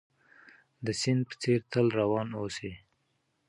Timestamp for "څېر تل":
1.41-1.85